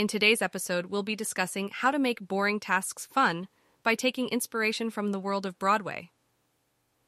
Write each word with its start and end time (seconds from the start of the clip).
In 0.00 0.08
today's 0.08 0.40
episode, 0.40 0.86
we'll 0.86 1.02
be 1.02 1.14
discussing 1.14 1.68
how 1.70 1.90
to 1.90 1.98
make 1.98 2.26
boring 2.26 2.58
tasks 2.58 3.04
fun 3.04 3.48
by 3.82 3.94
taking 3.94 4.30
inspiration 4.30 4.88
from 4.88 5.12
the 5.12 5.20
world 5.20 5.44
of 5.44 5.58
Broadway. 5.58 6.10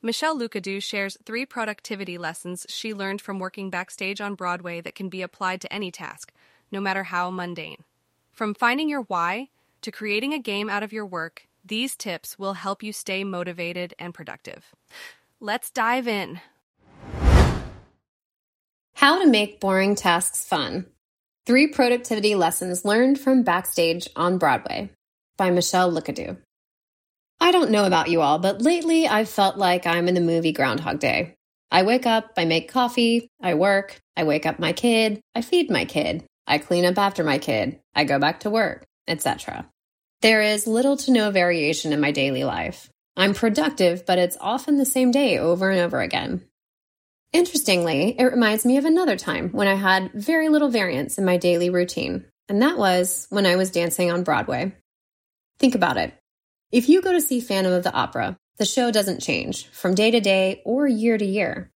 Michelle 0.02 0.38
Loucadoux 0.38 0.82
shares 0.82 1.16
three 1.24 1.46
productivity 1.46 2.18
lessons 2.18 2.66
she 2.68 2.92
learned 2.92 3.22
from 3.22 3.38
working 3.38 3.70
backstage 3.70 4.20
on 4.20 4.34
Broadway 4.34 4.82
that 4.82 4.94
can 4.94 5.08
be 5.08 5.22
applied 5.22 5.62
to 5.62 5.72
any 5.72 5.90
task, 5.90 6.34
no 6.70 6.82
matter 6.82 7.04
how 7.04 7.30
mundane. 7.30 7.82
From 8.30 8.52
finding 8.52 8.90
your 8.90 9.04
why 9.04 9.48
to 9.80 9.90
creating 9.90 10.34
a 10.34 10.38
game 10.38 10.68
out 10.68 10.82
of 10.82 10.92
your 10.92 11.06
work, 11.06 11.48
these 11.64 11.96
tips 11.96 12.38
will 12.38 12.52
help 12.52 12.82
you 12.82 12.92
stay 12.92 13.24
motivated 13.24 13.94
and 13.98 14.12
productive. 14.12 14.66
Let's 15.40 15.70
dive 15.70 16.06
in. 16.06 16.42
How 18.92 19.22
to 19.22 19.26
make 19.26 19.60
boring 19.60 19.94
tasks 19.94 20.44
fun. 20.44 20.84
Three 21.44 21.66
Productivity 21.66 22.36
Lessons 22.36 22.84
Learned 22.84 23.18
from 23.18 23.42
Backstage 23.42 24.08
on 24.14 24.38
Broadway 24.38 24.90
by 25.36 25.50
Michelle 25.50 25.90
Loucadoux. 25.90 26.36
I 27.40 27.50
don't 27.50 27.72
know 27.72 27.84
about 27.84 28.10
you 28.10 28.20
all, 28.20 28.38
but 28.38 28.62
lately 28.62 29.08
I've 29.08 29.28
felt 29.28 29.56
like 29.56 29.84
I'm 29.84 30.06
in 30.06 30.14
the 30.14 30.20
movie 30.20 30.52
Groundhog 30.52 31.00
Day. 31.00 31.34
I 31.68 31.82
wake 31.82 32.06
up, 32.06 32.30
I 32.36 32.44
make 32.44 32.70
coffee, 32.70 33.26
I 33.42 33.54
work, 33.54 33.98
I 34.16 34.22
wake 34.22 34.46
up 34.46 34.60
my 34.60 34.72
kid, 34.72 35.20
I 35.34 35.42
feed 35.42 35.68
my 35.68 35.84
kid, 35.84 36.24
I 36.46 36.58
clean 36.58 36.84
up 36.84 36.96
after 36.96 37.24
my 37.24 37.38
kid, 37.38 37.80
I 37.92 38.04
go 38.04 38.20
back 38.20 38.38
to 38.40 38.50
work, 38.50 38.84
etc. 39.08 39.68
There 40.20 40.42
is 40.42 40.68
little 40.68 40.96
to 40.98 41.10
no 41.10 41.32
variation 41.32 41.92
in 41.92 42.00
my 42.00 42.12
daily 42.12 42.44
life. 42.44 42.88
I'm 43.16 43.34
productive, 43.34 44.06
but 44.06 44.20
it's 44.20 44.38
often 44.40 44.76
the 44.76 44.86
same 44.86 45.10
day 45.10 45.38
over 45.38 45.70
and 45.70 45.80
over 45.80 46.00
again. 46.00 46.42
Interestingly, 47.32 48.14
it 48.18 48.24
reminds 48.24 48.66
me 48.66 48.76
of 48.76 48.84
another 48.84 49.16
time 49.16 49.50
when 49.50 49.66
I 49.66 49.74
had 49.74 50.12
very 50.12 50.50
little 50.50 50.68
variance 50.68 51.16
in 51.16 51.24
my 51.24 51.38
daily 51.38 51.70
routine, 51.70 52.26
and 52.48 52.60
that 52.60 52.76
was 52.76 53.26
when 53.30 53.46
I 53.46 53.56
was 53.56 53.70
dancing 53.70 54.10
on 54.10 54.22
Broadway. 54.22 54.74
Think 55.58 55.74
about 55.74 55.96
it. 55.96 56.12
If 56.70 56.90
you 56.90 57.00
go 57.00 57.12
to 57.12 57.20
see 57.22 57.40
Phantom 57.40 57.72
of 57.72 57.84
the 57.84 57.92
Opera, 57.92 58.36
the 58.58 58.66
show 58.66 58.90
doesn't 58.90 59.22
change 59.22 59.66
from 59.68 59.94
day 59.94 60.10
to 60.10 60.20
day 60.20 60.60
or 60.66 60.86
year 60.86 61.16
to 61.16 61.24
year. 61.24 61.70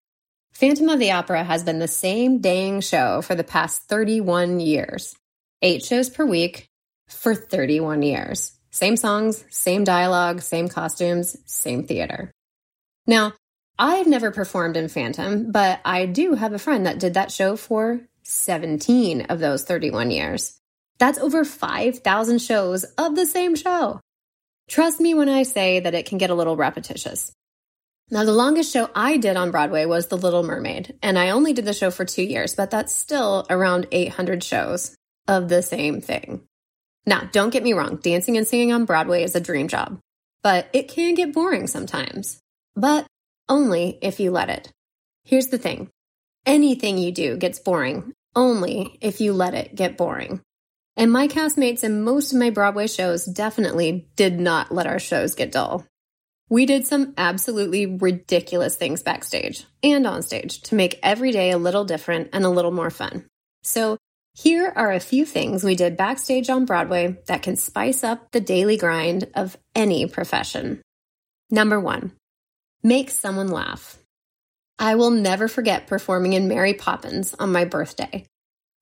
Phantom 0.52 0.88
of 0.88 0.98
the 0.98 1.12
Opera 1.12 1.44
has 1.44 1.62
been 1.62 1.78
the 1.78 1.88
same 1.88 2.40
dang 2.40 2.80
show 2.80 3.22
for 3.22 3.34
the 3.34 3.44
past 3.44 3.82
31 3.88 4.60
years. 4.60 5.16
Eight 5.62 5.84
shows 5.84 6.10
per 6.10 6.24
week 6.24 6.68
for 7.08 7.34
31 7.34 8.02
years. 8.02 8.52
Same 8.70 8.96
songs, 8.96 9.44
same 9.50 9.84
dialogue, 9.84 10.42
same 10.42 10.68
costumes, 10.68 11.36
same 11.46 11.86
theater. 11.86 12.32
Now, 13.06 13.34
I've 13.78 14.06
never 14.06 14.30
performed 14.30 14.76
in 14.76 14.88
Phantom, 14.88 15.50
but 15.50 15.80
I 15.84 16.06
do 16.06 16.34
have 16.34 16.52
a 16.52 16.58
friend 16.58 16.86
that 16.86 17.00
did 17.00 17.14
that 17.14 17.32
show 17.32 17.56
for 17.56 18.00
17 18.22 19.22
of 19.22 19.40
those 19.40 19.64
31 19.64 20.10
years. 20.10 20.58
That's 20.98 21.18
over 21.18 21.44
5,000 21.44 22.40
shows 22.40 22.84
of 22.84 23.16
the 23.16 23.26
same 23.26 23.56
show. 23.56 24.00
Trust 24.68 25.00
me 25.00 25.12
when 25.12 25.28
I 25.28 25.42
say 25.42 25.80
that 25.80 25.94
it 25.94 26.06
can 26.06 26.18
get 26.18 26.30
a 26.30 26.34
little 26.34 26.56
repetitious. 26.56 27.32
Now, 28.10 28.24
the 28.24 28.32
longest 28.32 28.72
show 28.72 28.90
I 28.94 29.16
did 29.16 29.36
on 29.36 29.50
Broadway 29.50 29.86
was 29.86 30.06
The 30.06 30.16
Little 30.16 30.42
Mermaid, 30.42 30.96
and 31.02 31.18
I 31.18 31.30
only 31.30 31.52
did 31.52 31.64
the 31.64 31.72
show 31.72 31.90
for 31.90 32.04
two 32.04 32.22
years, 32.22 32.54
but 32.54 32.70
that's 32.70 32.94
still 32.94 33.46
around 33.50 33.88
800 33.90 34.44
shows 34.44 34.94
of 35.26 35.48
the 35.48 35.62
same 35.62 36.00
thing. 36.00 36.42
Now, 37.06 37.28
don't 37.32 37.50
get 37.50 37.62
me 37.62 37.72
wrong, 37.72 37.96
dancing 37.96 38.36
and 38.36 38.46
singing 38.46 38.72
on 38.72 38.84
Broadway 38.84 39.24
is 39.24 39.34
a 39.34 39.40
dream 39.40 39.68
job, 39.68 39.98
but 40.42 40.68
it 40.72 40.88
can 40.88 41.14
get 41.14 41.32
boring 41.32 41.66
sometimes. 41.66 42.38
But 42.76 43.06
only 43.48 43.98
if 44.02 44.20
you 44.20 44.30
let 44.30 44.50
it. 44.50 44.70
Here's 45.24 45.48
the 45.48 45.58
thing 45.58 45.90
anything 46.46 46.98
you 46.98 47.12
do 47.12 47.36
gets 47.36 47.58
boring 47.58 48.12
only 48.36 48.98
if 49.00 49.20
you 49.20 49.32
let 49.32 49.54
it 49.54 49.74
get 49.74 49.96
boring. 49.96 50.40
And 50.96 51.10
my 51.10 51.28
castmates 51.28 51.82
and 51.82 52.04
most 52.04 52.32
of 52.32 52.38
my 52.38 52.50
Broadway 52.50 52.86
shows 52.86 53.24
definitely 53.24 54.08
did 54.16 54.38
not 54.38 54.72
let 54.72 54.86
our 54.86 54.98
shows 54.98 55.34
get 55.34 55.52
dull. 55.52 55.84
We 56.50 56.66
did 56.66 56.86
some 56.86 57.14
absolutely 57.16 57.86
ridiculous 57.86 58.76
things 58.76 59.02
backstage 59.02 59.64
and 59.82 60.06
on 60.06 60.22
stage 60.22 60.60
to 60.62 60.74
make 60.74 61.00
every 61.02 61.32
day 61.32 61.50
a 61.50 61.58
little 61.58 61.84
different 61.84 62.30
and 62.32 62.44
a 62.44 62.50
little 62.50 62.70
more 62.70 62.90
fun. 62.90 63.24
So, 63.62 63.96
here 64.36 64.72
are 64.74 64.92
a 64.92 65.00
few 65.00 65.24
things 65.24 65.62
we 65.62 65.76
did 65.76 65.96
backstage 65.96 66.50
on 66.50 66.64
Broadway 66.64 67.18
that 67.28 67.42
can 67.42 67.54
spice 67.54 68.02
up 68.02 68.32
the 68.32 68.40
daily 68.40 68.76
grind 68.76 69.28
of 69.34 69.56
any 69.76 70.06
profession. 70.06 70.82
Number 71.50 71.78
one, 71.78 72.12
Make 72.86 73.08
someone 73.08 73.48
laugh. 73.48 73.96
I 74.78 74.96
will 74.96 75.10
never 75.10 75.48
forget 75.48 75.86
performing 75.86 76.34
in 76.34 76.48
Mary 76.48 76.74
Poppins 76.74 77.34
on 77.38 77.50
my 77.50 77.64
birthday. 77.64 78.26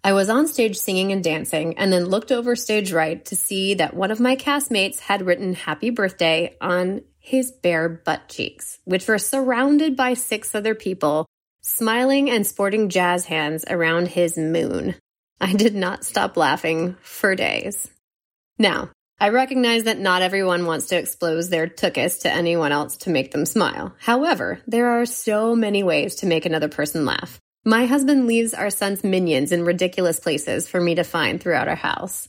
I 0.03 0.13
was 0.13 0.29
on 0.29 0.49
stage 0.49 0.77
singing 0.77 1.13
and 1.13 1.23
dancing 1.23 1.79
and 1.79 1.93
then 1.93 2.07
looked 2.07 2.33
over 2.33 2.57
stage 2.57 2.93
right 2.93 3.25
to 3.27 3.37
see 3.37 3.75
that 3.75 3.95
one 3.95 4.11
of 4.11 4.19
my 4.19 4.35
castmates 4.35 4.99
had 4.99 5.25
written 5.25 5.55
happy 5.55 5.91
birthday 5.91 6.57
on 6.61 7.03
his 7.21 7.53
bare 7.53 7.89
butt 7.89 8.29
cheeks, 8.29 8.81
which 8.85 9.07
were 9.07 9.19
surrounded 9.19 9.97
by 9.97 10.15
six 10.15 10.53
other 10.53 10.75
people 10.75 11.27
smiling 11.61 12.29
and 12.29 12.45
sporting 12.45 12.89
jazz 12.89 13.27
hands 13.27 13.65
around 13.71 14.09
his 14.09 14.37
moon. 14.37 14.97
I 15.41 15.53
did 15.53 15.77
not 15.77 16.05
stop 16.05 16.37
laughing 16.37 16.97
for 17.03 17.37
days. 17.37 17.89
Now, 18.59 18.91
I 19.23 19.29
recognize 19.29 19.85
that 19.85 20.01
not 20.01 20.23
everyone 20.23 20.67
wants 20.67 20.87
to 20.87 20.99
expose 20.99 21.49
their 21.49 21.69
tuchus 21.69 22.23
to 22.23 22.33
anyone 22.33 22.73
else 22.73 22.97
to 22.97 23.11
make 23.11 23.31
them 23.31 23.47
smile. 23.47 23.95
However, 24.01 24.59
there 24.67 25.01
are 25.01 25.07
so 25.07 25.55
many 25.55 25.85
ways 25.85 26.17
to 26.17 26.27
make 26.27 26.45
another 26.45 26.67
person 26.67 27.05
laugh. 27.05 27.39
My 27.65 27.87
husband 27.87 28.27
leaves 28.27 28.53
our 28.53 28.69
son's 28.69 29.05
minions 29.05 29.53
in 29.53 29.65
ridiculous 29.65 30.19
places 30.19 30.67
for 30.67 30.81
me 30.81 30.97
to 30.97 31.05
find 31.05 31.41
throughout 31.41 31.69
our 31.69 31.77
house. 31.77 32.27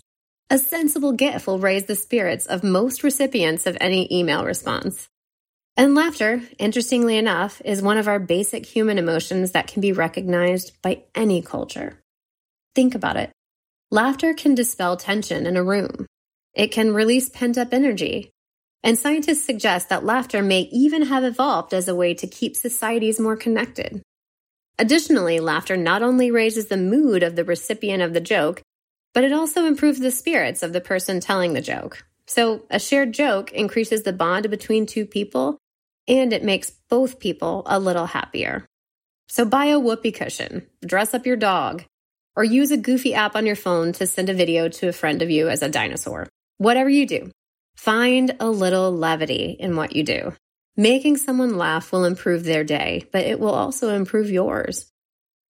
A 0.51 0.59
sensible 0.59 1.13
gift 1.13 1.47
will 1.47 1.57
raise 1.57 1.85
the 1.85 1.95
spirits 1.95 2.45
of 2.45 2.63
most 2.63 3.03
recipients 3.03 3.65
of 3.65 3.75
any 3.81 4.07
email 4.15 4.45
response. 4.45 5.07
And 5.75 5.95
laughter, 5.95 6.43
interestingly 6.59 7.17
enough, 7.17 7.59
is 7.65 7.81
one 7.81 7.97
of 7.97 8.07
our 8.07 8.19
basic 8.19 8.67
human 8.67 8.99
emotions 8.99 9.53
that 9.53 9.65
can 9.65 9.81
be 9.81 9.93
recognized 9.93 10.79
by 10.83 11.01
any 11.15 11.41
culture. 11.41 11.97
Think 12.75 12.93
about 12.93 13.17
it. 13.17 13.31
Laughter 13.89 14.35
can 14.35 14.53
dispel 14.53 14.95
tension 14.95 15.47
in 15.47 15.57
a 15.57 15.63
room. 15.63 16.05
It 16.53 16.71
can 16.71 16.93
release 16.93 17.29
pent 17.29 17.57
up 17.57 17.73
energy. 17.73 18.31
And 18.83 18.99
scientists 18.99 19.45
suggest 19.45 19.89
that 19.89 20.05
laughter 20.05 20.43
may 20.43 20.61
even 20.71 21.03
have 21.03 21.23
evolved 21.23 21.73
as 21.73 21.87
a 21.87 21.95
way 21.95 22.13
to 22.15 22.27
keep 22.27 22.55
societies 22.55 23.19
more 23.19 23.37
connected. 23.37 24.01
Additionally, 24.77 25.39
laughter 25.39 25.77
not 25.77 26.03
only 26.03 26.31
raises 26.31 26.67
the 26.67 26.77
mood 26.77 27.23
of 27.23 27.35
the 27.35 27.45
recipient 27.45 28.03
of 28.03 28.13
the 28.13 28.21
joke, 28.21 28.61
but 29.13 29.23
it 29.23 29.31
also 29.31 29.65
improves 29.65 29.99
the 29.99 30.11
spirits 30.11 30.63
of 30.63 30.73
the 30.73 30.81
person 30.81 31.19
telling 31.19 31.53
the 31.53 31.61
joke. 31.61 32.05
So, 32.25 32.63
a 32.69 32.79
shared 32.79 33.13
joke 33.13 33.51
increases 33.51 34.03
the 34.03 34.13
bond 34.13 34.49
between 34.49 34.85
two 34.85 35.05
people 35.05 35.57
and 36.07 36.33
it 36.33 36.43
makes 36.43 36.71
both 36.89 37.19
people 37.19 37.63
a 37.65 37.79
little 37.79 38.07
happier. 38.07 38.65
So, 39.27 39.45
buy 39.45 39.65
a 39.65 39.79
whoopee 39.79 40.11
cushion, 40.11 40.67
dress 40.85 41.13
up 41.13 41.25
your 41.25 41.35
dog, 41.35 41.83
or 42.35 42.43
use 42.43 42.71
a 42.71 42.77
goofy 42.77 43.13
app 43.13 43.35
on 43.35 43.45
your 43.45 43.55
phone 43.55 43.93
to 43.93 44.07
send 44.07 44.29
a 44.29 44.33
video 44.33 44.67
to 44.67 44.89
a 44.89 44.93
friend 44.93 45.21
of 45.21 45.29
you 45.29 45.49
as 45.49 45.61
a 45.61 45.69
dinosaur. 45.69 46.27
Whatever 46.63 46.89
you 46.89 47.05
do, 47.05 47.29
find 47.75 48.37
a 48.39 48.49
little 48.49 48.89
levity 48.89 49.57
in 49.59 49.75
what 49.75 49.97
you 49.97 50.03
do. 50.03 50.31
Making 50.77 51.17
someone 51.17 51.57
laugh 51.57 51.91
will 51.91 52.05
improve 52.05 52.45
their 52.45 52.63
day, 52.63 53.05
but 53.11 53.25
it 53.25 53.37
will 53.37 53.53
also 53.53 53.89
improve 53.89 54.31
yours. 54.31 54.89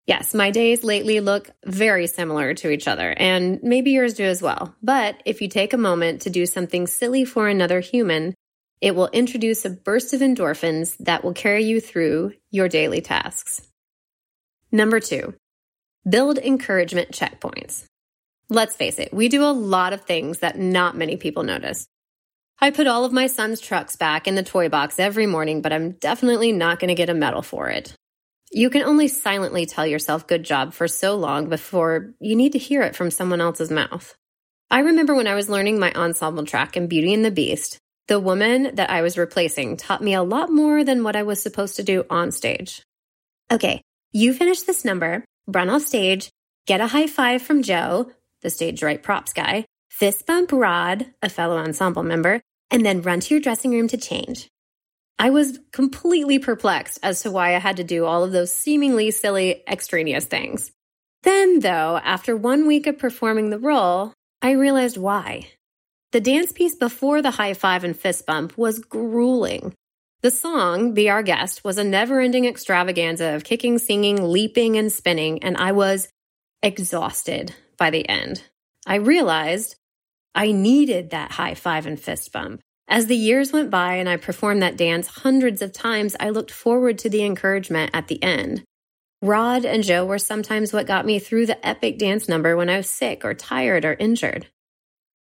Yes, 0.06 0.34
my 0.34 0.52
days 0.52 0.84
lately 0.84 1.18
look 1.18 1.50
very 1.66 2.06
similar 2.06 2.54
to 2.54 2.70
each 2.70 2.86
other, 2.86 3.10
and 3.10 3.58
maybe 3.60 3.90
yours 3.90 4.14
do 4.14 4.22
as 4.22 4.40
well. 4.40 4.76
But 4.84 5.20
if 5.24 5.40
you 5.40 5.48
take 5.48 5.72
a 5.72 5.76
moment 5.76 6.22
to 6.22 6.30
do 6.30 6.46
something 6.46 6.86
silly 6.86 7.24
for 7.24 7.48
another 7.48 7.80
human, 7.80 8.32
it 8.80 8.94
will 8.94 9.08
introduce 9.08 9.64
a 9.64 9.70
burst 9.70 10.14
of 10.14 10.20
endorphins 10.20 10.96
that 10.98 11.24
will 11.24 11.34
carry 11.34 11.64
you 11.64 11.80
through 11.80 12.34
your 12.52 12.68
daily 12.68 13.00
tasks. 13.00 13.66
Number 14.70 15.00
two, 15.00 15.34
build 16.08 16.38
encouragement 16.38 17.10
checkpoints. 17.10 17.89
Let's 18.52 18.75
face 18.75 18.99
it, 18.99 19.14
we 19.14 19.29
do 19.29 19.44
a 19.44 19.52
lot 19.52 19.93
of 19.93 20.00
things 20.00 20.41
that 20.41 20.58
not 20.58 20.97
many 20.97 21.17
people 21.17 21.44
notice. 21.44 21.87
I 22.61 22.73
put 22.73 22.88
all 22.88 23.05
of 23.05 23.12
my 23.12 23.29
son's 23.29 23.61
trucks 23.61 23.94
back 23.94 24.26
in 24.26 24.35
the 24.35 24.43
toy 24.43 24.69
box 24.69 24.99
every 24.99 25.26
morning, 25.26 25.62
but 25.62 25.73
I'm 25.73 25.93
definitely 25.93 26.50
not 26.50 26.81
going 26.81 26.88
to 26.88 26.97
get 26.97 27.08
a 27.08 27.14
medal 27.14 27.43
for 27.43 27.69
it. 27.69 27.94
You 28.50 28.69
can 28.69 28.82
only 28.82 29.06
silently 29.06 29.67
tell 29.67 29.87
yourself 29.87 30.26
good 30.26 30.43
job 30.43 30.73
for 30.73 30.88
so 30.88 31.14
long 31.14 31.49
before 31.49 32.12
you 32.19 32.35
need 32.35 32.50
to 32.52 32.58
hear 32.58 32.82
it 32.82 32.97
from 32.97 33.12
someone 33.12 33.41
else's 33.41 33.70
mouth. 33.70 34.17
I 34.69 34.81
remember 34.81 35.14
when 35.14 35.29
I 35.29 35.37
was 35.37 35.49
learning 35.49 35.79
my 35.79 35.93
ensemble 35.93 36.44
track 36.44 36.76
in 36.76 36.88
Beauty 36.88 37.14
and 37.14 37.25
the 37.25 37.31
Beast, 37.31 37.79
The 38.11 38.19
woman 38.19 38.75
that 38.75 38.91
I 38.91 39.02
was 39.02 39.17
replacing 39.17 39.76
taught 39.76 40.02
me 40.02 40.14
a 40.14 40.25
lot 40.25 40.50
more 40.50 40.82
than 40.82 41.05
what 41.05 41.14
I 41.14 41.23
was 41.23 41.41
supposed 41.41 41.76
to 41.76 41.85
do 41.85 42.05
on 42.11 42.32
stage. 42.32 42.82
Okay, 43.52 43.82
you 44.11 44.35
finish 44.35 44.62
this 44.62 44.85
number, 44.85 45.25
run 45.47 45.70
off 45.70 45.82
stage, 45.82 46.29
get 46.67 46.81
a 46.81 46.88
high 46.88 47.06
five 47.06 47.41
from 47.41 47.62
Joe, 47.62 48.11
the 48.42 48.50
stage 48.50 48.82
right 48.82 49.02
props 49.02 49.32
guy, 49.32 49.64
fist 49.90 50.26
bump 50.26 50.52
Rod, 50.52 51.06
a 51.22 51.28
fellow 51.28 51.56
ensemble 51.56 52.02
member, 52.02 52.40
and 52.70 52.84
then 52.84 53.02
run 53.02 53.20
to 53.20 53.34
your 53.34 53.40
dressing 53.40 53.72
room 53.72 53.88
to 53.88 53.96
change. 53.96 54.48
I 55.19 55.31
was 55.31 55.58
completely 55.72 56.38
perplexed 56.38 56.98
as 57.02 57.20
to 57.22 57.31
why 57.31 57.54
I 57.54 57.58
had 57.58 57.76
to 57.76 57.84
do 57.84 58.06
all 58.06 58.25
of 58.25 58.32
those 58.32 58.54
seemingly 58.54 59.10
silly 59.10 59.62
extraneous 59.69 60.25
things. 60.25 60.72
Then, 61.22 61.60
though, 61.60 62.00
after 62.02 62.34
one 62.34 62.66
week 62.66 62.87
of 62.87 62.98
performing 62.98 63.50
the 63.50 63.58
role, 63.58 64.14
I 64.40 64.52
realized 64.52 64.96
why. 64.96 65.48
The 66.12 66.20
dance 66.22 66.52
piece 66.52 66.75
before 66.75 67.20
the 67.20 67.32
high 67.32 67.52
five 67.52 67.84
and 67.84 67.94
fist 67.94 68.25
bump 68.25 68.56
was 68.56 68.78
grueling. 68.78 69.75
The 70.22 70.31
song, 70.31 70.94
Be 70.94 71.10
Our 71.10 71.22
Guest, 71.22 71.64
was 71.64 71.76
a 71.76 71.84
never 71.84 72.20
ending 72.20 72.46
extravaganza 72.46 73.34
of 73.34 73.44
kicking, 73.44 73.78
singing, 73.78 74.25
leaping, 74.25 74.78
and 74.78 74.90
spinning, 74.90 75.42
and 75.42 75.56
I 75.56 75.72
was 75.72 76.08
exhausted 76.62 77.54
by 77.80 77.90
the 77.90 78.08
end. 78.08 78.44
I 78.86 78.96
realized 78.96 79.74
I 80.36 80.52
needed 80.52 81.10
that 81.10 81.32
high 81.32 81.54
five 81.54 81.86
and 81.86 81.98
fist 81.98 82.30
bump. 82.32 82.60
As 82.86 83.06
the 83.06 83.16
years 83.16 83.52
went 83.52 83.70
by 83.70 83.94
and 83.94 84.08
I 84.08 84.16
performed 84.16 84.62
that 84.62 84.76
dance 84.76 85.08
hundreds 85.08 85.62
of 85.62 85.72
times, 85.72 86.14
I 86.20 86.30
looked 86.30 86.50
forward 86.52 86.98
to 87.00 87.08
the 87.08 87.24
encouragement 87.24 87.90
at 87.94 88.06
the 88.06 88.22
end. 88.22 88.62
Rod 89.22 89.64
and 89.64 89.82
Joe 89.82 90.04
were 90.04 90.18
sometimes 90.18 90.72
what 90.72 90.86
got 90.86 91.04
me 91.04 91.18
through 91.18 91.46
the 91.46 91.66
epic 91.66 91.98
dance 91.98 92.28
number 92.28 92.56
when 92.56 92.70
I 92.70 92.78
was 92.78 92.88
sick 92.88 93.24
or 93.24 93.34
tired 93.34 93.84
or 93.84 93.94
injured. 93.94 94.46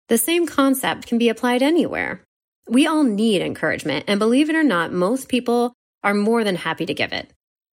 The 0.07 0.17
same 0.17 0.47
concept 0.47 1.05
can 1.05 1.17
be 1.17 1.29
applied 1.29 1.61
anywhere. 1.61 2.23
We 2.67 2.87
all 2.87 3.03
need 3.03 3.41
encouragement, 3.41 4.05
and 4.07 4.19
believe 4.19 4.49
it 4.49 4.55
or 4.55 4.63
not, 4.63 4.91
most 4.91 5.27
people 5.27 5.73
are 6.03 6.13
more 6.13 6.43
than 6.43 6.55
happy 6.55 6.85
to 6.85 6.93
give 6.93 7.13
it. 7.13 7.31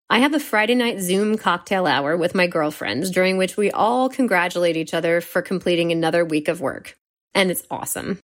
I 0.08 0.20
have 0.20 0.36
a 0.36 0.40
Friday 0.40 0.76
night 0.76 1.00
Zoom 1.00 1.36
cocktail 1.36 1.88
hour 1.88 2.16
with 2.16 2.36
my 2.36 2.46
girlfriends 2.46 3.10
during 3.10 3.38
which 3.38 3.58
we 3.58 3.72
all 3.72 4.08
congratulate 4.08 4.78
each 4.78 4.94
other 4.94 5.20
for 5.20 5.42
completing 5.42 5.92
another 5.92 6.24
week 6.24 6.48
of 6.48 6.62
work. 6.62 6.96
And 7.34 7.50
it's 7.50 7.66
awesome. 7.72 8.20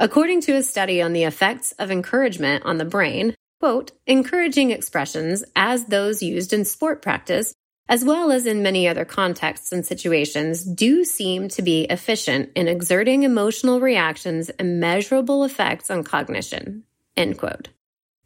According 0.00 0.40
to 0.42 0.56
a 0.56 0.64
study 0.64 1.00
on 1.00 1.12
the 1.12 1.22
effects 1.22 1.70
of 1.78 1.92
encouragement 1.92 2.64
on 2.64 2.78
the 2.78 2.84
brain, 2.84 3.36
quote, 3.60 3.92
encouraging 4.04 4.72
expressions 4.72 5.44
as 5.54 5.84
those 5.84 6.24
used 6.24 6.52
in 6.52 6.64
sport 6.64 7.02
practice, 7.02 7.54
as 7.88 8.04
well 8.04 8.32
as 8.32 8.44
in 8.44 8.64
many 8.64 8.88
other 8.88 9.04
contexts 9.04 9.70
and 9.70 9.86
situations, 9.86 10.64
do 10.64 11.04
seem 11.04 11.46
to 11.50 11.62
be 11.62 11.82
efficient 11.84 12.50
in 12.56 12.66
exerting 12.66 13.22
emotional 13.22 13.78
reactions 13.78 14.50
and 14.50 14.80
measurable 14.80 15.44
effects 15.44 15.88
on 15.88 16.02
cognition, 16.02 16.82
end 17.16 17.38
quote. 17.38 17.68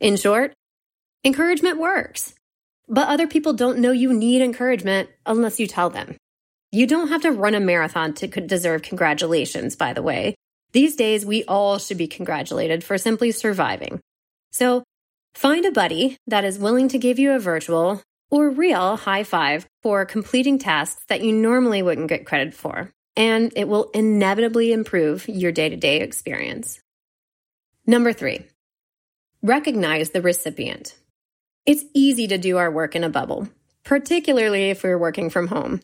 In 0.01 0.17
short, 0.17 0.55
encouragement 1.25 1.79
works. 1.79 2.33
But 2.89 3.09
other 3.09 3.27
people 3.27 3.53
don't 3.53 3.79
know 3.79 3.93
you 3.93 4.13
need 4.13 4.43
encouragement 4.43 5.09
unless 5.25 5.59
you 5.59 5.67
tell 5.67 5.91
them. 5.91 6.17
You 6.73 6.87
don't 6.87 7.09
have 7.09 7.23
to 7.23 7.33
run 7.33 7.55
a 7.55 7.61
marathon 7.61 8.15
to 8.15 8.27
deserve 8.27 8.83
congratulations, 8.83 9.77
by 9.77 9.93
the 9.93 10.03
way. 10.03 10.35
These 10.73 10.97
days, 10.97 11.25
we 11.25 11.45
all 11.45 11.79
should 11.79 11.97
be 11.97 12.07
congratulated 12.09 12.85
for 12.85 12.99
simply 12.99 13.31
surviving. 13.33 14.01
So, 14.51 14.85
find 15.35 15.65
a 15.65 15.73
buddy 15.73 16.17
that 16.27 16.45
is 16.45 16.59
willing 16.59 16.89
to 16.89 16.99
give 16.99 17.19
you 17.19 17.33
a 17.33 17.39
virtual 17.39 18.03
or 18.31 18.51
real 18.51 18.97
high 18.97 19.25
five 19.25 19.67
for 19.83 20.05
completing 20.05 20.59
tasks 20.59 21.03
that 21.09 21.23
you 21.23 21.33
normally 21.33 21.83
wouldn't 21.83 22.09
get 22.09 22.27
credit 22.27 22.55
for, 22.55 22.91
and 23.17 23.53
it 23.57 23.69
will 23.69 23.91
inevitably 23.95 24.73
improve 24.73 25.29
your 25.29 25.53
day 25.53 25.69
to 25.69 25.77
day 25.77 26.01
experience. 26.01 26.81
Number 27.87 28.13
three, 28.13 28.45
recognize 29.43 30.11
the 30.11 30.23
recipient. 30.23 30.95
It's 31.67 31.85
easy 31.95 32.29
to 32.29 32.39
do 32.39 32.59
our 32.59 32.71
work 32.71 32.95
in 32.95 33.03
a 33.03 33.11
bubble, 33.11 33.49
particularly 33.83 34.71
if 34.71 34.85
we're 34.85 34.97
working 34.97 35.31
from 35.31 35.49
home. 35.49 35.81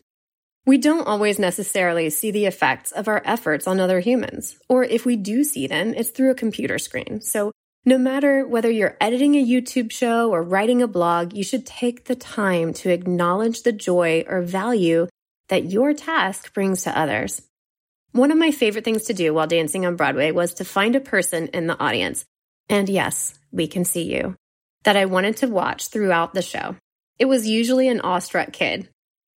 We 0.65 0.77
don't 0.77 1.05
always 1.05 1.39
necessarily 1.39 2.09
see 2.09 2.31
the 2.31 2.45
effects 2.45 2.93
of 2.93 3.09
our 3.09 3.21
efforts 3.25 3.67
on 3.67 3.81
other 3.81 3.99
humans, 3.99 4.57
or 4.69 4.85
if 4.85 5.05
we 5.05 5.17
do 5.17 5.43
see 5.43 5.67
them, 5.67 5.93
it's 5.93 6.11
through 6.11 6.31
a 6.31 6.35
computer 6.35 6.79
screen. 6.79 7.19
So, 7.19 7.51
no 7.83 7.97
matter 7.97 8.47
whether 8.47 8.71
you're 8.71 8.95
editing 9.01 9.35
a 9.35 9.45
YouTube 9.45 9.91
show 9.91 10.31
or 10.31 10.41
writing 10.41 10.81
a 10.81 10.87
blog, 10.87 11.33
you 11.33 11.43
should 11.43 11.65
take 11.65 12.05
the 12.05 12.15
time 12.15 12.73
to 12.75 12.89
acknowledge 12.89 13.63
the 13.63 13.73
joy 13.73 14.23
or 14.25 14.41
value 14.41 15.09
that 15.49 15.69
your 15.69 15.93
task 15.93 16.53
brings 16.53 16.83
to 16.83 16.97
others. 16.97 17.41
One 18.13 18.31
of 18.31 18.37
my 18.37 18.51
favorite 18.51 18.85
things 18.85 19.03
to 19.05 19.13
do 19.13 19.33
while 19.33 19.47
dancing 19.47 19.85
on 19.85 19.97
Broadway 19.97 20.31
was 20.31 20.53
to 20.55 20.63
find 20.63 20.95
a 20.95 21.01
person 21.01 21.47
in 21.47 21.67
the 21.67 21.77
audience. 21.77 22.23
And 22.69 22.87
yes, 22.87 23.37
we 23.51 23.67
can 23.67 23.83
see 23.83 24.03
you 24.03 24.37
that 24.83 24.95
I 24.95 25.05
wanted 25.05 25.37
to 25.37 25.47
watch 25.47 25.87
throughout 25.87 26.33
the 26.33 26.41
show. 26.41 26.75
It 27.19 27.25
was 27.25 27.47
usually 27.47 27.87
an 27.87 28.01
awestruck 28.01 28.51
kid. 28.51 28.89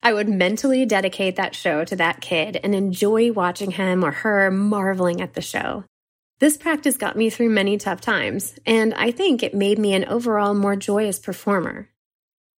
I 0.02 0.14
would 0.14 0.28
mentally 0.28 0.86
dedicate 0.86 1.38
that 1.38 1.56
show 1.56 1.86
to 1.86 1.96
that 1.96 2.22
kid 2.22 2.60
and 2.62 2.76
enjoy 2.76 3.32
watching 3.32 3.72
him 3.72 4.04
or 4.04 4.12
her 4.12 4.52
marveling 4.52 5.22
at 5.22 5.34
the 5.34 5.42
show. 5.42 5.86
This 6.40 6.58
practice 6.58 6.98
got 6.98 7.16
me 7.16 7.30
through 7.30 7.50
many 7.50 7.78
tough 7.78 8.02
times, 8.02 8.54
and 8.66 8.94
I 8.94 9.12
think 9.12 9.44
it 9.44 9.54
made 9.54 9.80
me 9.80 9.94
an 9.94 10.04
overall 10.06 10.54
more 10.54 10.76
joyous 10.76 11.20
performer. 11.20 11.90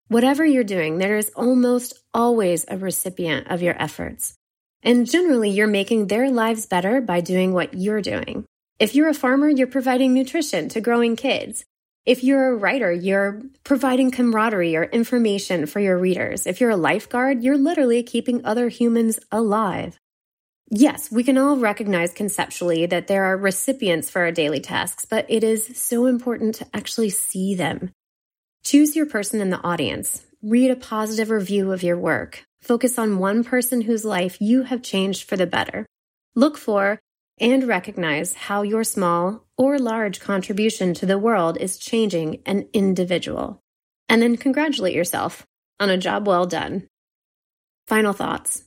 Whatever 0.08 0.44
you're 0.44 0.64
doing, 0.64 0.98
there 0.98 1.18
is 1.18 1.30
almost 1.36 1.92
always 2.14 2.64
a 2.68 2.78
recipient 2.78 3.48
of 3.48 3.62
your 3.62 3.74
efforts. 3.82 4.34
And 4.82 5.10
generally, 5.10 5.50
you're 5.50 5.66
making 5.66 6.06
their 6.06 6.30
lives 6.30 6.66
better 6.66 7.00
by 7.00 7.20
doing 7.20 7.52
what 7.52 7.74
you're 7.74 8.02
doing. 8.02 8.44
If 8.78 8.94
you're 8.94 9.08
a 9.08 9.14
farmer, 9.14 9.48
you're 9.48 9.66
providing 9.66 10.14
nutrition 10.14 10.68
to 10.70 10.80
growing 10.80 11.16
kids. 11.16 11.64
If 12.06 12.22
you're 12.22 12.48
a 12.48 12.56
writer, 12.56 12.92
you're 12.92 13.40
providing 13.64 14.10
camaraderie 14.10 14.76
or 14.76 14.84
information 14.84 15.64
for 15.64 15.80
your 15.80 15.96
readers. 15.96 16.46
If 16.46 16.60
you're 16.60 16.70
a 16.70 16.76
lifeguard, 16.76 17.42
you're 17.42 17.56
literally 17.56 18.02
keeping 18.02 18.44
other 18.44 18.68
humans 18.68 19.18
alive. 19.32 19.98
Yes, 20.70 21.10
we 21.10 21.24
can 21.24 21.38
all 21.38 21.56
recognize 21.56 22.12
conceptually 22.12 22.84
that 22.86 23.06
there 23.06 23.24
are 23.24 23.38
recipients 23.38 24.10
for 24.10 24.20
our 24.20 24.32
daily 24.32 24.60
tasks, 24.60 25.06
but 25.08 25.24
it 25.30 25.42
is 25.42 25.78
so 25.78 26.04
important 26.04 26.56
to 26.56 26.66
actually 26.74 27.10
see 27.10 27.54
them. 27.54 27.90
Choose 28.64 28.94
your 28.94 29.06
person 29.06 29.40
in 29.40 29.48
the 29.48 29.62
audience. 29.62 30.26
Read 30.42 30.70
a 30.70 30.76
positive 30.76 31.30
review 31.30 31.72
of 31.72 31.82
your 31.82 31.98
work. 31.98 32.44
Focus 32.60 32.98
on 32.98 33.18
one 33.18 33.44
person 33.44 33.82
whose 33.82 34.04
life 34.04 34.36
you 34.40 34.64
have 34.64 34.82
changed 34.82 35.28
for 35.28 35.36
the 35.36 35.46
better. 35.46 35.86
Look 36.34 36.58
for 36.58 36.98
and 37.38 37.66
recognize 37.66 38.34
how 38.34 38.62
your 38.62 38.84
small 38.84 39.43
or 39.56 39.78
large 39.78 40.20
contribution 40.20 40.94
to 40.94 41.06
the 41.06 41.18
world 41.18 41.56
is 41.58 41.78
changing 41.78 42.42
an 42.46 42.68
individual. 42.72 43.60
And 44.08 44.20
then 44.20 44.36
congratulate 44.36 44.94
yourself 44.94 45.46
on 45.80 45.90
a 45.90 45.98
job 45.98 46.26
well 46.26 46.46
done. 46.46 46.86
Final 47.86 48.12
thoughts. 48.12 48.64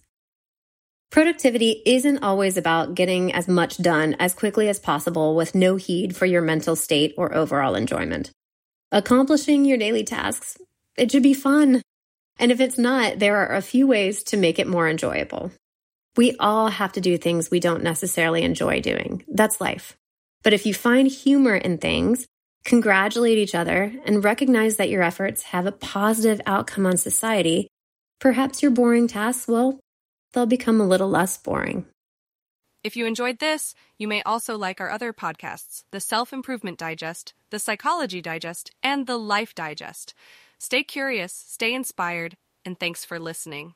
Productivity 1.10 1.82
isn't 1.86 2.24
always 2.24 2.58
about 2.58 2.94
getting 2.94 3.34
as 3.34 3.48
much 3.48 3.78
done 3.78 4.16
as 4.20 4.34
quickly 4.34 4.68
as 4.68 4.80
possible 4.80 5.36
with 5.36 5.56
no 5.56 5.78
heed 5.78 6.16
for 6.16 6.26
your 6.26 6.42
mental 6.42 6.76
state 6.76 7.14
or 7.18 7.34
overall 7.34 7.76
enjoyment. 7.76 8.32
Accomplishing 8.92 9.66
your 9.66 9.78
daily 9.78 10.04
tasks, 10.04 10.58
it 10.98 11.12
should 11.12 11.24
be 11.24 11.34
fun. 11.34 11.82
And 12.40 12.52
if 12.52 12.60
it's 12.60 12.78
not, 12.78 13.20
there 13.20 13.38
are 13.38 13.56
a 13.56 13.62
few 13.62 13.88
ways 13.88 14.24
to 14.26 14.38
make 14.38 14.60
it 14.60 14.68
more 14.68 14.88
enjoyable. 14.88 15.52
We 16.18 16.36
all 16.40 16.70
have 16.70 16.94
to 16.94 17.02
do 17.02 17.18
things 17.18 17.50
we 17.50 17.60
don't 17.60 17.84
necessarily 17.84 18.44
enjoy 18.44 18.82
doing. 18.82 19.24
That's 19.28 19.62
life. 19.62 19.96
But 20.44 20.54
if 20.54 20.66
you 20.66 20.74
find 20.74 21.08
humor 21.08 21.56
in 21.56 21.78
things, 21.78 22.26
congratulate 22.64 23.38
each 23.38 23.56
other, 23.56 23.94
and 24.06 24.24
recognize 24.24 24.78
that 24.78 24.90
your 24.90 25.04
efforts 25.04 25.44
have 25.44 25.66
a 25.66 25.72
positive 25.72 26.42
outcome 26.46 26.86
on 26.86 26.98
society, 26.98 27.68
perhaps 28.20 28.62
your 28.62 28.72
boring 28.72 29.08
tasks 29.08 29.48
will 29.48 29.80
they'll 30.34 30.46
become 30.46 30.80
a 30.80 30.88
little 30.88 31.10
less 31.10 31.38
boring. 31.38 31.86
If 32.84 32.96
you 32.96 33.06
enjoyed 33.06 33.40
this, 33.40 33.74
you 33.98 34.08
may 34.08 34.22
also 34.22 34.58
like 34.58 34.80
our 34.80 34.90
other 34.90 35.12
podcasts, 35.12 35.84
the 35.92 36.00
Self 36.00 36.32
Improvement 36.32 36.78
Digest, 36.78 37.34
the 37.50 37.60
Psychology 37.60 38.22
Digest, 38.22 38.72
and 38.84 39.08
the 39.08 39.18
Life 39.18 39.56
Digest. 39.56 40.14
Stay 40.60 40.84
curious, 40.84 41.34
stay 41.34 41.74
inspired, 41.74 42.38
and 42.64 42.80
thanks 42.80 43.04
for 43.04 43.20
listening. 43.20 43.74